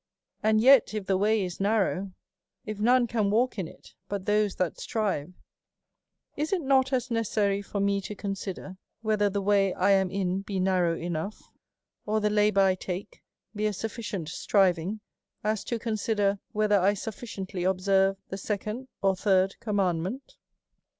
And 0.41 0.59
yet 0.59 0.95
if 0.95 1.05
the 1.05 1.15
way 1.15 1.43
is 1.45 1.59
narrow, 1.59 2.11
if 2.65 2.79
none 2.79 3.05
can 3.05 3.29
walk 3.29 3.59
in 3.59 3.67
it 3.67 3.93
but 4.09 4.25
those 4.25 4.55
that 4.55 4.79
strive, 4.79 5.35
is 6.35 6.51
it 6.51 6.63
not 6.63 6.91
as 6.91 7.11
necessary 7.11 7.61
for 7.61 7.79
me 7.79 8.01
to 8.01 8.15
consider 8.15 8.77
whether 9.03 9.29
the 9.29 9.43
way 9.43 9.73
1 9.73 9.91
am 9.91 10.09
in 10.09 10.41
be 10.41 10.59
narrow 10.59 10.95
enough; 10.95 11.51
or 12.03 12.19
the 12.19 12.31
labour 12.31 12.61
I 12.61 12.73
take 12.73 13.21
be 13.55 13.67
a 13.67 13.73
sufficient 13.73 14.29
striving, 14.29 15.01
as 15.43 15.63
to 15.65 15.77
con 15.77 15.97
sider 15.97 16.39
whether 16.51 16.79
I 16.79 16.95
sufficiently 16.95 17.63
observe 17.63 18.17
the 18.29 18.37
second 18.39 18.87
or 19.03 19.15
third 19.15 19.53
commandment 19.59 20.35